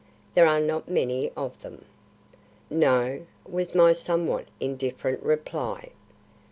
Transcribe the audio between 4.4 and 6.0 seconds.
indifferent reply.